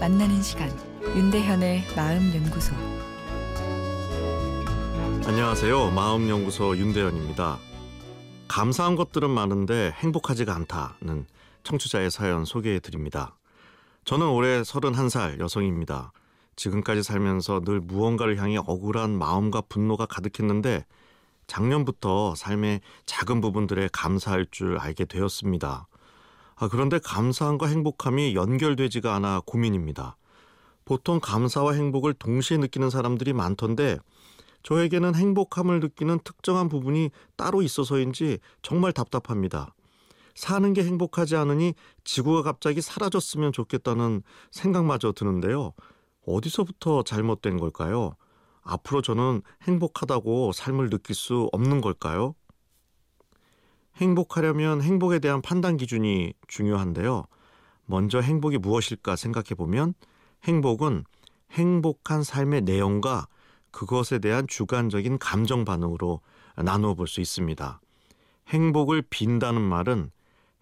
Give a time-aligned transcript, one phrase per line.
[0.00, 0.70] 만나는 시간
[1.02, 2.74] 윤대현의 마음 연구소
[5.26, 5.90] 안녕하세요.
[5.92, 7.58] 마음 연구소 윤대현입니다.
[8.48, 11.26] 감사한 것들은 많은데 행복하지가 않다는
[11.62, 13.36] 청취자의 사연 소개해 드립니다.
[14.04, 16.12] 저는 올해 31살 여성입니다.
[16.56, 20.84] 지금까지 살면서 늘 무언가를 향해 억울한 마음과 분노가 가득했는데
[21.46, 25.86] 작년부터 삶의 작은 부분들에 감사할 줄 알게 되었습니다.
[26.60, 30.16] 아, 그런데 감사함과 행복함이 연결되지가 않아 고민입니다.
[30.84, 33.98] 보통 감사와 행복을 동시에 느끼는 사람들이 많던데
[34.64, 39.74] 저에게는 행복함을 느끼는 특정한 부분이 따로 있어서인지 정말 답답합니다.
[40.34, 45.72] 사는 게 행복하지 않으니 지구가 갑자기 사라졌으면 좋겠다는 생각마저 드는데요.
[46.26, 48.14] 어디서부터 잘못된 걸까요?
[48.62, 52.34] 앞으로 저는 행복하다고 삶을 느낄 수 없는 걸까요?
[53.98, 57.24] 행복하려면 행복에 대한 판단 기준이 중요한데요.
[57.86, 59.94] 먼저 행복이 무엇일까 생각해 보면
[60.44, 61.04] 행복은
[61.52, 63.26] 행복한 삶의 내용과
[63.70, 66.20] 그것에 대한 주관적인 감정 반응으로
[66.56, 67.80] 나누어 볼 수 있습니다.
[68.48, 70.10] 행복을 빈다는 말은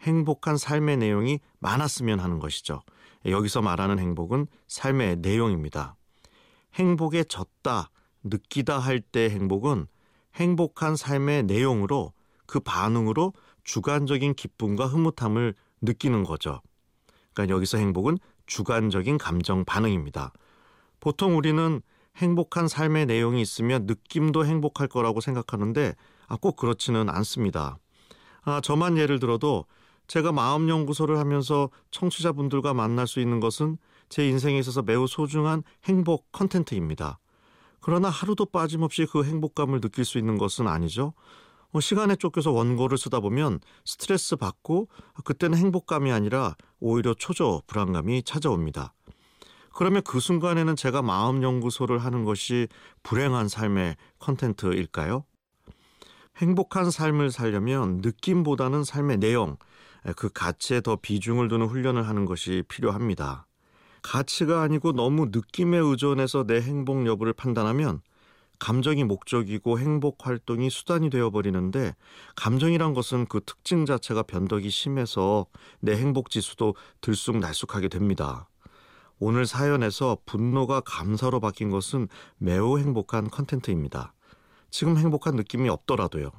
[0.02, 2.82] 행복한 삶의 내용이 많았으면 하는 것이죠.
[3.24, 5.96] 여기서 말하는 행복은 삶의 내용입니다.
[6.74, 7.90] 행복에 졌다,
[8.22, 9.86] 느끼다 할 때 행복은
[10.34, 12.12] 행복한 삶의 내용으로
[12.46, 13.32] 그 반응으로
[13.64, 16.60] 주관적인 기쁨과 흐뭇함을 느끼는 거죠.
[17.34, 20.32] 그러니까 여기서 행복은 주관적인 감정 반응입니다.
[21.00, 21.82] 보통 우리는
[22.16, 25.94] 행복한 삶의 내용이 있으면 느낌도 행복할 거라고 생각하는데
[26.28, 27.78] 아, 꼭 그렇지는 않습니다.
[28.42, 29.66] 아, 저만 예를 들어도
[30.06, 33.76] 제가 마음 연구소를 하면서 청취자분들과 만날 수 있는 것은
[34.08, 37.18] 제 인생에 있어서 매우 소중한 행복 컨텐트입니다.
[37.80, 41.12] 그러나 하루도 빠짐없이 그 행복감을 느낄 수 있는 것은 아니죠.
[41.72, 44.88] 어, 시간에 쫓겨서 원고를 쓰다 보면 스트레스 받고
[45.24, 48.94] 그때는 행복감이 아니라 오히려 초조 불안감이 찾아옵니다.
[49.74, 52.66] 그러면 그 순간에는 제가 마음 연구소를 하는 것이
[53.02, 55.24] 불행한 삶의 컨텐트일까요?
[56.38, 59.56] 행복한 삶을 살려면 느낌보다는 삶의 내용,
[60.16, 63.46] 그 가치에 더 비중을 두는 훈련을 하는 것이 필요합니다.
[64.02, 68.00] 가치가 아니고 너무 느낌에 의존해서 내 행복 여부를 판단하면
[68.58, 71.94] 감정이 목적이고 행복 활동이 수단이 되어버리는데
[72.36, 75.46] 감정이란 것은 그 특징 자체가 변덕이 심해서
[75.80, 78.48] 내 행복 지수도 들쑥날쑥하게 됩니다.
[79.18, 82.08] 오늘 사연에서 분노가 감사로 바뀐 것은
[82.38, 84.12] 매우 행복한 컨텐트입니다.
[84.70, 86.30] 지금 행복한 느낌이 없더라도요.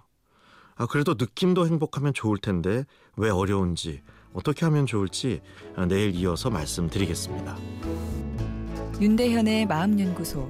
[0.75, 2.85] 아, 그래도 느낌도 행복하면 좋을 텐데
[3.15, 4.01] 왜 어려운지
[4.33, 5.41] 어떻게 하면 좋을지
[5.87, 7.57] 내일 이어서 말씀드리겠습니다.
[9.01, 10.49] 윤대현의 마음연구소